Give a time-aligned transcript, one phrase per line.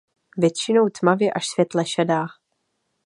[0.37, 2.25] Většinou tmavě až světle šedá.